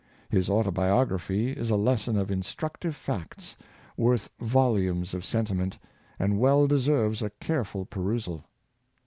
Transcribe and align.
His 0.31 0.49
autobiography 0.49 1.51
is 1.51 1.69
a 1.69 1.75
lesson 1.75 2.17
of 2.17 2.31
instructive 2.31 2.95
facts, 2.95 3.55
worth 3.95 4.31
volumes 4.39 5.13
of 5.13 5.23
sentiment, 5.23 5.77
and 6.17 6.39
well 6.39 6.65
deserves 6.65 7.21
a 7.21 7.29
careful 7.29 7.85
perusal. 7.85 8.45